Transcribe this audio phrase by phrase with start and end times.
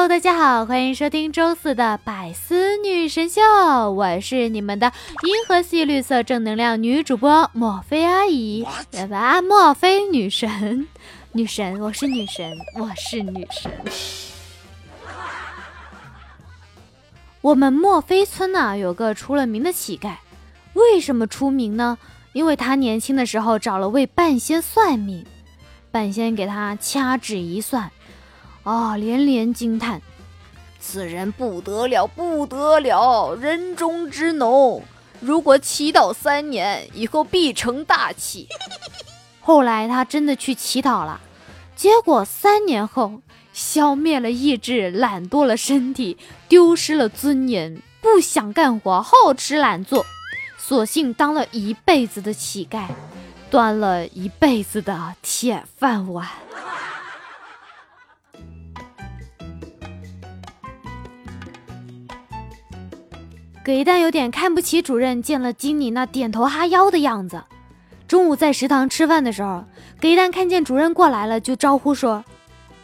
[0.00, 3.42] Hello，大家好，欢迎收听周四的百思女神秀，
[3.92, 4.90] 我是你们的
[5.24, 9.42] 银河系绿色正能量女主播莫菲阿姨，对吧？
[9.42, 10.88] 莫菲女神，
[11.32, 13.70] 女神，我是女神，我是女神。
[17.42, 20.14] 我们莫非村呢有个出了名的乞丐，
[20.72, 21.98] 为什么出名呢？
[22.32, 25.26] 因为他年轻的时候找了位半仙算命，
[25.90, 27.92] 半仙给他掐指一算。
[28.70, 28.96] 啊！
[28.96, 30.00] 连连惊叹，
[30.78, 34.84] 此人不得了，不得了，人中之龙。
[35.18, 38.46] 如果祈祷三年，以后必成大器。
[39.40, 41.20] 后来他真的去祈祷了，
[41.74, 43.20] 结果三年后，
[43.52, 46.16] 消灭了意志，懒惰了身体，
[46.48, 50.06] 丢失了尊严，不想干活，好吃懒做，
[50.58, 52.86] 索性当了一辈子的乞丐，
[53.50, 56.28] 端了一辈子的铁饭碗。
[63.70, 67.40] 葛一蛋有点看不起主任见了经理那点头哈腰的样子。
[68.08, 69.64] 中午在食堂吃饭的时候，
[70.00, 72.24] 葛一蛋看见主任过来了，就招呼说：“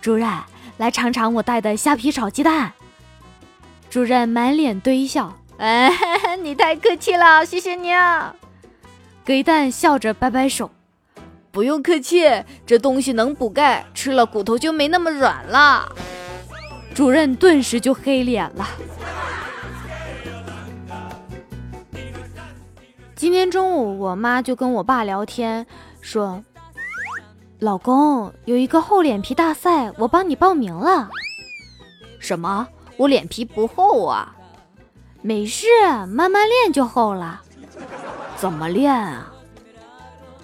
[0.01, 0.31] 主任，
[0.77, 2.73] 来尝尝我带的虾皮炒鸡蛋。”
[3.91, 5.91] 主任满脸堆笑：“哎，
[6.41, 8.37] 你太客气了，谢谢你啊。”
[9.27, 10.71] 葛一蛋笑着摆摆手
[11.51, 12.23] ：“不用客气，
[12.65, 15.93] 这东西能补钙，吃了骨头就没那么软了。”
[16.95, 18.69] 主任顿时就黑脸了。
[23.27, 25.67] 今天中午，我妈就跟我爸聊天，
[26.01, 26.41] 说
[27.59, 31.11] ：“老公有一个厚脸皮大赛，我帮你报名了。”
[32.23, 32.69] 什么？
[32.97, 34.33] 我脸皮不厚啊？
[35.23, 35.67] 没事，
[36.07, 37.43] 慢慢练就厚了。
[38.37, 39.33] 怎么练啊？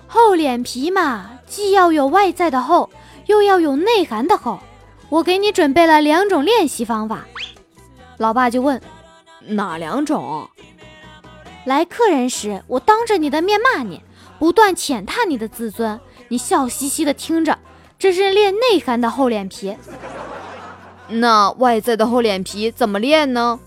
[0.09, 2.91] 厚脸皮嘛，既要有外在的厚，
[3.27, 4.59] 又要有内涵的厚。
[5.09, 7.25] 我给你准备了两种练习方法。
[8.17, 8.83] 老爸就问
[9.39, 10.49] ：“哪两种？”
[11.65, 14.03] 来客人时，我当着你的面骂你，
[14.39, 17.59] 不断践踏你的自尊，你笑嘻嘻的听着，
[17.99, 19.77] 这是练内涵的厚脸皮。
[21.09, 23.61] 那外在的厚脸皮怎么练呢？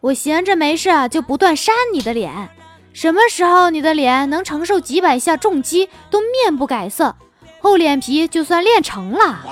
[0.00, 2.48] 我闲着没事就不断扇你的脸，
[2.92, 7.16] 什么时候你的脸能承受几百下重击都面不改色，
[7.60, 9.44] 厚脸皮就算练成了。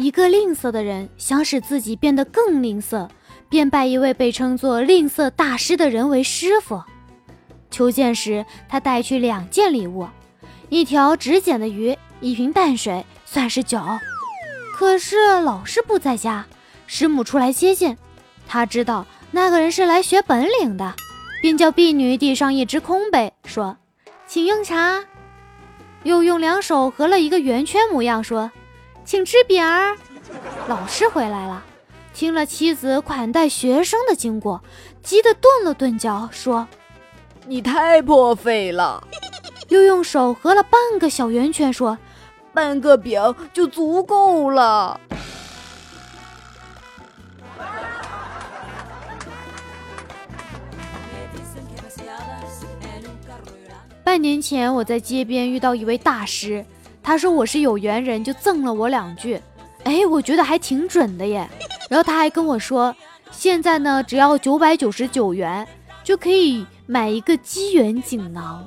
[0.00, 3.06] 一个吝啬的人想使自己变得更吝啬，
[3.50, 6.82] 便拜一位被称作吝啬大师的人为师傅。
[7.70, 10.08] 求见时，他带去两件礼物：
[10.70, 13.78] 一条只捡的鱼，一瓶淡水，算是酒。
[14.74, 16.46] 可是老师不在家，
[16.86, 17.98] 师母出来接见，
[18.48, 20.94] 他知道那个人是来学本领的，
[21.42, 23.76] 便叫婢女递上一只空杯，说
[24.26, 25.04] ：“请用茶。”
[26.04, 28.50] 又用两手合了一个圆圈模样，说。
[29.04, 29.96] 请吃饼儿。
[30.68, 31.64] 老师回来了，
[32.14, 34.62] 听了妻子款待学生的经过，
[35.02, 36.68] 急得顿了顿脚，说
[37.46, 39.02] ：“你太破费了。
[39.68, 41.98] ”又用手合了半个小圆圈，说
[42.54, 45.00] ：“半个饼就足够了。”
[54.02, 56.64] 半年前，我在街边遇到一位大师。
[57.02, 59.40] 他说我是有缘人，就赠了我两句，
[59.84, 61.48] 哎，我觉得还挺准的耶。
[61.88, 62.94] 然后他还跟我说，
[63.30, 65.66] 现在呢，只要九百九十九元
[66.04, 68.64] 就可以买一个机缘锦囊。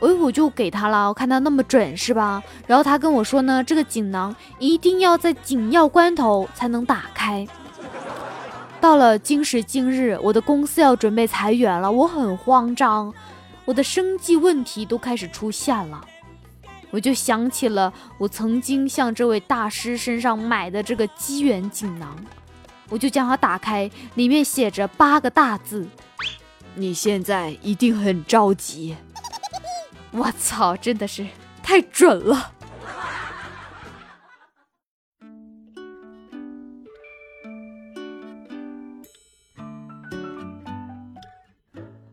[0.00, 2.40] 哎，我就给他了，我看他那么准是吧？
[2.66, 7.44] 然后他跟我说呢，这个锦囊一定要在紧要关头才能打开。
[8.80, 13.12] 到了今时今日，我的公司要准备裁员了，我很慌张，
[13.64, 16.00] 我的生计问题都开始出现了。
[16.90, 22.16] 我就想起了我曾经向这位大师身上买的这个机缘锦囊，
[22.88, 25.86] 我就将它打开，里面写着八个大字
[26.74, 28.96] ：“你现在一定很着急。”
[30.10, 31.26] 我操，真的是
[31.62, 32.52] 太准了！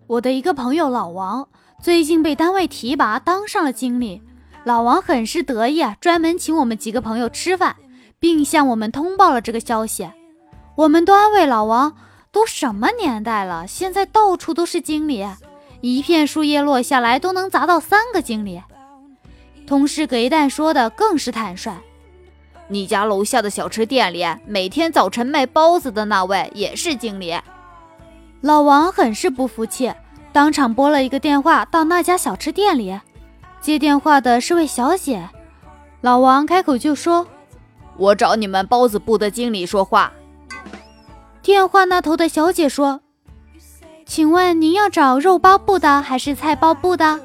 [0.07, 1.47] 我的一个朋友老王
[1.81, 4.21] 最近被单位提拔，当上了经理。
[4.65, 7.75] 老王很是得意啊，专门请我们几个朋友吃饭，
[8.19, 10.09] 并向我们通报了这个消息。
[10.75, 11.95] 我们都安慰老王
[12.33, 15.23] ：“都什么年代了，现在到处都是经理，
[15.81, 18.59] 一片树叶落下来都能砸到三个经理。”
[19.67, 21.71] 同事葛一蛋说的更是坦率
[22.67, 27.39] ：“你家楼下的小吃店里，每天早晨卖包子的那位也是经理。”
[28.41, 29.93] 老王很是不服气，
[30.33, 32.99] 当场拨了一个电话到那家小吃店里。
[33.65, 35.27] 接电话的是位小姐，
[36.01, 37.25] 老王开口就说
[37.97, 40.13] ：“我找你们包子部的经理说话。”
[41.41, 43.01] 电话那头的小姐说
[44.05, 47.19] ：“请问您要找肉包部的还是菜包部的？”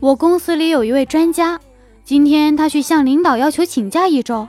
[0.00, 1.60] 我公司里有一位专家，
[2.02, 4.48] 今天他去向领导要求请假一周，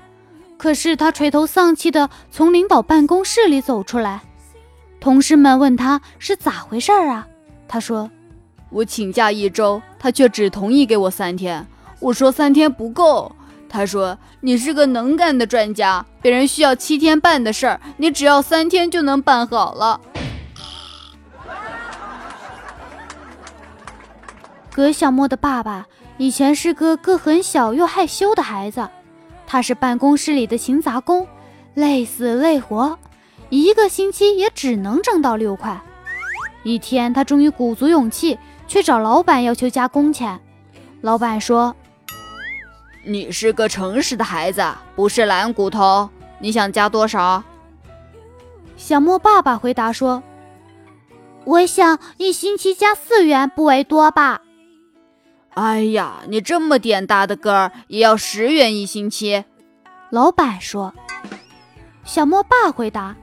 [0.57, 4.23] 可是他垂头丧气的从领导办公室里走出来。
[4.99, 7.27] 同事们问他是咋回事儿啊？
[7.67, 8.09] 他说
[8.69, 11.65] ：“我请假一周，他却只同意给我三天。
[11.99, 13.31] 我说三天不够，
[13.69, 20.01] 他说你是个能干的专家，别人需要七天办的事儿，你只要三天就能办好了。”
[24.73, 28.87] 葛小莫的爸爸以前是个个很小又害羞的孩子，
[29.47, 31.27] 他是办公室里的勤杂工，
[31.73, 32.99] 累死累活。
[33.49, 35.81] 一个星期也只能挣到六块。
[36.63, 40.39] 一天，他终于鼓足勇气去找老板要求加工钱。
[41.01, 41.75] 老板说
[43.05, 44.65] ：“你是个诚实的孩子，
[44.95, 46.09] 不是懒骨头。
[46.39, 47.43] 你想加多少？”
[48.75, 50.21] 小莫爸爸回答说
[51.45, 54.41] ：“我想一星期加四元不为多吧。”
[55.55, 59.45] 哎呀，你这么点大的个儿，也要十元一星期？
[60.09, 60.93] 老板说。
[62.03, 63.15] 小莫爸回答。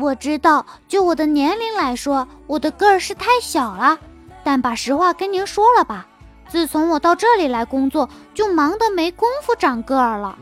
[0.00, 3.98] 我知道，就我的年龄来说，我的个儿是太小了。
[4.44, 6.06] 但把实话跟您说了吧，
[6.48, 10.38] 自从我到这里来工作，就忙得没工夫长个儿了。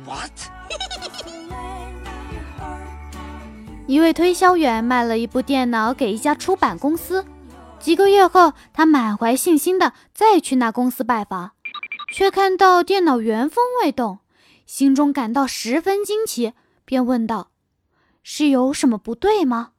[3.87, 7.25] 一位推销员卖了一部电脑给一家出版公司，
[7.79, 11.53] 几个月后，他满怀信心的再去那公司拜访，
[12.13, 14.19] 却看到电脑原封未动，
[14.67, 16.53] 心中感到十分惊奇，
[16.85, 17.49] 便问道。
[18.29, 19.71] 是有什么不对吗？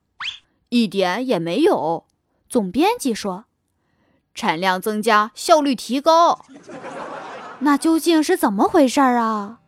[0.70, 2.06] 一点也没有。
[2.48, 3.44] 总编辑说
[4.34, 6.46] ：“产量增加，效率提高。
[7.60, 9.60] ”那究竟是怎么回事啊？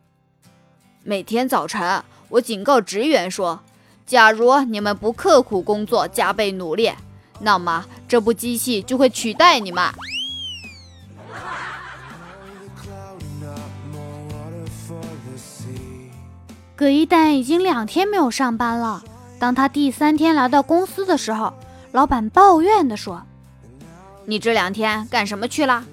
[1.02, 3.60] 每天早晨，我警告职员说
[4.06, 6.90] ：“假如你们不刻苦工作，加倍努力，
[7.40, 9.84] 那么这部机器就会取代你们。”
[16.80, 19.02] 葛一蛋已经两天没有上班了。
[19.38, 21.52] 当他第三天来到公司的时候，
[21.92, 23.22] 老板抱怨地说
[24.24, 25.84] ：“你这两天干什么去了？”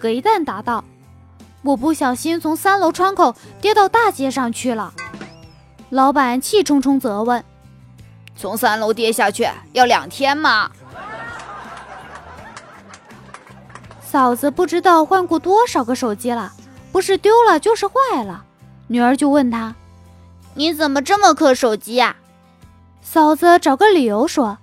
[0.00, 0.82] 葛一蛋答道
[1.60, 4.94] ：“我不小心从三楼窗口跌到大街上去了。”
[5.90, 7.44] 老板气冲冲责问
[8.34, 10.70] ：“从三楼跌下去要两天吗？”
[14.00, 16.50] 嫂子不知道换过多少个手机了，
[16.90, 18.46] 不是丢了就是坏了。
[18.86, 19.74] 女儿就问他。
[20.54, 22.16] 你怎么这么克手机呀？
[23.02, 24.58] 嫂子找个理由说：“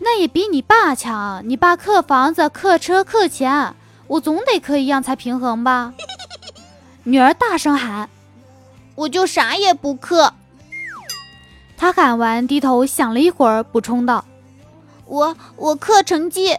[0.00, 1.42] 那也比你爸强。
[1.48, 3.74] 你爸克房子、克车、克钱，
[4.06, 5.92] 我总得克一样才平衡吧？”
[7.04, 8.08] 女儿大声喊
[8.96, 10.32] ：“我就啥也不克。”
[11.76, 14.24] 她喊完，低头想了一会儿，补充道
[15.06, 16.56] ：“我我克成绩。”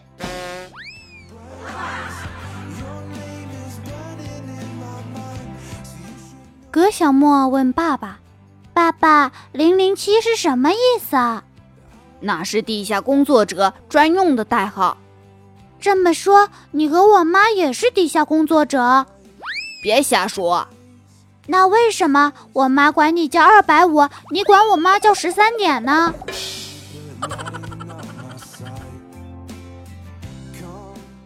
[6.69, 8.19] 葛小莫问爸爸。
[8.75, 11.45] 爸爸，零零七是什么意思啊？
[12.19, 14.97] 那是地下工作者专用的代号。
[15.79, 19.05] 这么说，你和我妈也是地下工作者？
[19.81, 20.67] 别瞎说。
[21.47, 26.13] 那为什么我妈管你叫二百五，你管我妈叫十三点呢？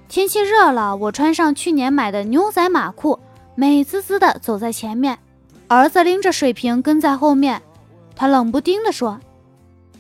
[0.08, 3.20] 天气热了，我穿上去年买的牛仔马裤，
[3.56, 5.18] 美滋滋的走在前面。
[5.70, 7.62] 儿子拎着水瓶跟在后面，
[8.16, 9.20] 他冷不丁地说：“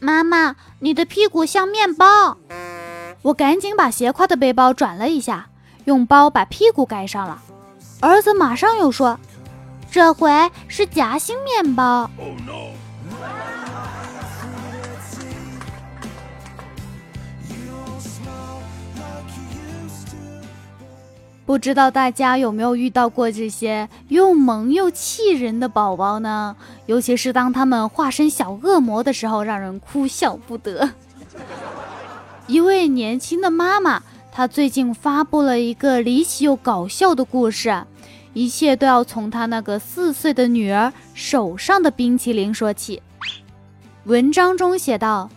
[0.01, 2.35] 妈妈，你的屁股像面包。”
[3.21, 5.47] 我赶紧把斜挎的背包转了一下，
[5.85, 7.39] 用包把屁股盖上了。
[8.01, 9.19] 儿子马上又说
[9.91, 10.31] ：“这回
[10.67, 12.09] 是夹心面包。”
[21.49, 26.55] 不知道大家有没有遇到过这些又萌又气人的宝宝呢？
[26.85, 30.91] 尤其是当他们化身小恶魔的时候，让人哭笑不得。
[32.45, 37.83] 一位年轻的妈妈，她最近发布了一个离奇又搞笑的故事，
[38.33, 43.01] 一切都要从她那个四岁的女儿手上的冰淇淋说起。
[44.03, 45.31] 文章中写道：“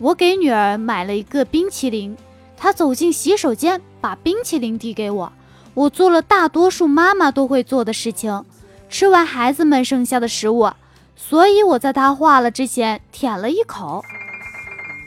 [0.00, 2.16] 我给女儿买了一个冰淇淋。”
[2.64, 5.30] 他走进洗手间，把冰淇淋递给我。
[5.74, 8.42] 我做了大多数妈妈都会做的事情，
[8.88, 10.70] 吃完孩子们剩下的食物，
[11.14, 14.02] 所以我在他化了之前舔了一口。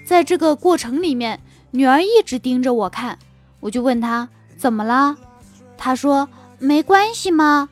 [0.06, 3.18] 在这个过程里面，女儿一直盯着我看，
[3.62, 5.18] 我就问她怎么了，
[5.80, 7.70] 她说没关系吗？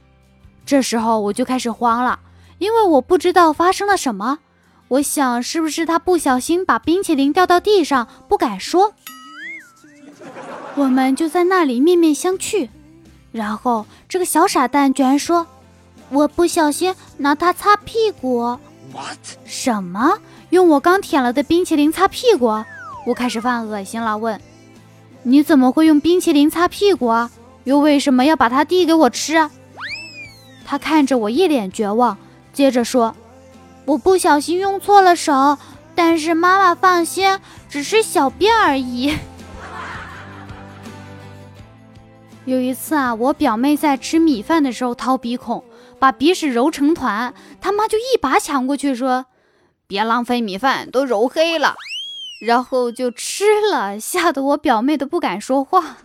[0.65, 2.22] 这时候我就开始慌了，
[2.58, 4.39] 因为我不知道发生了什么。
[4.88, 8.96] 我想是不是她不小心把冰淇淋掉到地上，不敢说。
[10.75, 12.67] 我们就在那里面面相觑，
[13.32, 15.48] 然后这个小傻蛋居然说
[16.12, 18.58] ：“我不小心拿它擦屁股。”
[18.94, 19.17] What？
[19.46, 20.20] 什么？
[20.50, 22.48] 用我刚舔了的冰淇淋擦屁股？
[23.05, 24.39] 我开始犯恶心了，问
[25.24, 27.32] ：“你怎么会用冰淇淋擦屁股啊？
[27.63, 29.50] 又为什么要把它递给我吃？”
[30.65, 32.17] 他看着我一脸绝望，
[32.51, 33.15] 接着说
[33.86, 35.58] ：“我不小心用错了手，
[35.94, 37.39] 但是妈妈放心，
[37.70, 39.15] 只是小便而已。”
[42.46, 45.64] 有一次啊，我表妹在吃米饭的时候掏鼻孔，
[45.98, 49.25] 把鼻屎揉成团，他妈就一把抢过去说
[49.88, 51.75] ：“别浪费米饭，都揉黑了。”
[52.40, 55.98] 然后就吃了，吓得我表妹都不敢说话。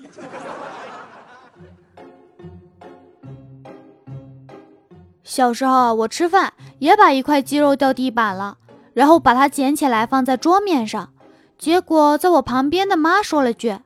[5.23, 8.57] 小时候我吃饭也把一块鸡肉掉地板了，
[8.95, 11.13] 然后把它捡起来放在桌面上，
[11.59, 13.81] 结果在我旁边的妈说了句：“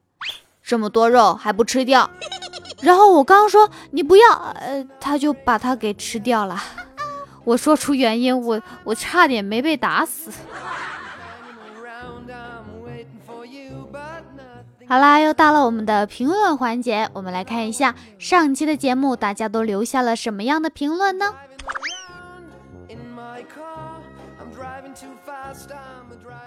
[0.62, 2.08] 这么多肉还不吃掉。”
[2.84, 6.62] 然后我刚说你不要，呃，他就把它给吃掉了。
[7.44, 10.30] 我说出原因，我我差点没被打死。
[14.86, 21.34] 好啦，又到了我们的评论环节，我们来看一下上期的节目，大家都留下了什么样的评论呢？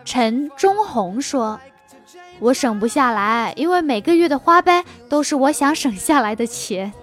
[0.06, 1.60] 陈忠宏说。
[2.40, 6.94] 我省不下来，因为每个月的花呗都是我想省下来的钱。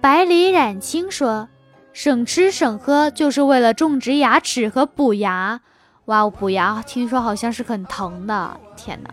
[0.00, 1.48] 百里染青说
[1.92, 5.60] ：“省吃省喝就是为了种植牙齿和补牙。”
[6.06, 9.10] 哇，我补牙听说好像是很疼的，天哪！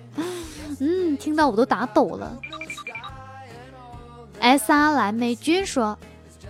[0.79, 2.37] 嗯，听到我都打抖了。
[4.39, 5.97] S R 蓝莓君说：“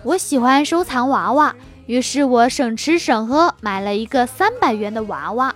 [0.04, 1.54] 我喜欢收藏娃娃，
[1.86, 5.54] 于是我省吃省喝买了一个三百元的娃娃。”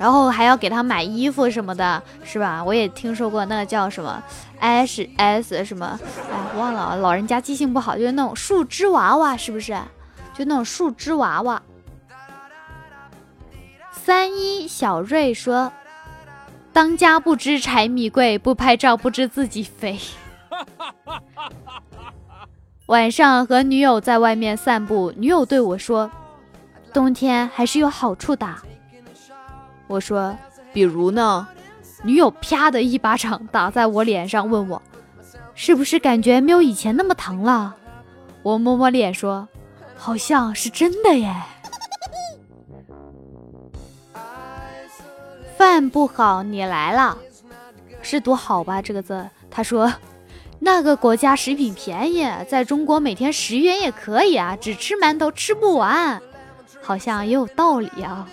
[0.00, 2.64] 然后还要给他买衣服什么的，是吧？
[2.64, 4.22] 我也听说过那个叫什么
[4.58, 6.00] S S 什么，
[6.32, 9.78] 哎，忘了，老人家记性不好，就是那种树枝娃娃，是不是？
[10.32, 11.60] 就那种树枝娃娃。
[13.92, 15.70] 三一小瑞说
[16.72, 20.00] ：“当家不知柴米贵，不拍照不知自己肥。
[22.86, 26.10] ”晚上和女友在外面散步，女友对我说
[26.90, 28.46] ：“冬天还是有好处的。”
[29.90, 30.36] 我说，
[30.72, 31.48] 比如呢？
[32.04, 34.80] 女友啪的一巴掌打在我脸上，问我
[35.56, 37.74] 是不是感觉没有以前那么疼了？
[38.44, 39.48] 我摸摸脸说，
[39.96, 41.34] 好像是真的耶。
[45.58, 47.18] 饭不好，你来了，
[48.00, 49.28] 是读好吧这个字？
[49.50, 49.92] 他说，
[50.60, 56.22] 那个国家食品便宜，在中国每天十元也可以啊，只吃馒头吃不完，
[56.80, 58.28] 好像也有道理啊。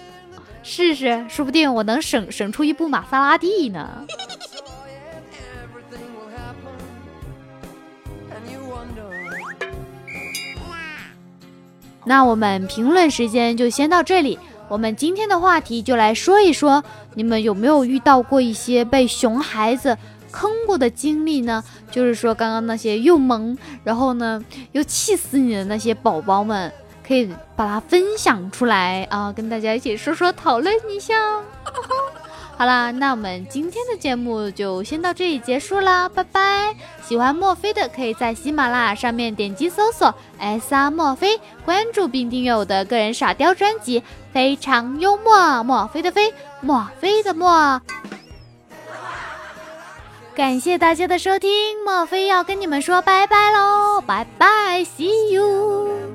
[0.69, 4.05] 试试，说不定我能省省出一部玛莎拉蒂呢。
[12.03, 14.37] 那我们评论时间就先到这里。
[14.67, 16.83] 我们今天的话题就来说一说，
[17.15, 19.97] 你们有没有遇到过一些被熊孩子
[20.31, 21.63] 坑过的经历呢？
[21.89, 24.43] 就是说，刚刚那些又萌，然后呢
[24.73, 26.69] 又气死你的那些宝宝们。
[27.07, 31.15] 可以把它分享出来啊，跟大家一起说说讨论一下。
[32.57, 36.75] 好啦，那我们今天的节目就先到这里结束啦，拜拜！
[37.03, 44.01] 喜欢墨菲的可以在喜马拉雅上面点击搜索 S R 墨菲，关注并订阅我的个人傻雕专辑，
[44.33, 47.79] 非常幽默，墨菲的菲，墨菲的墨。
[50.35, 51.49] 感谢大家的收听，
[51.85, 56.06] 墨菲要跟你们说拜拜喽，拜拜，see you。